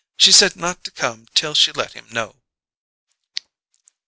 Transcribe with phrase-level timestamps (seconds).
[0.17, 2.37] She said not to come till she let him know."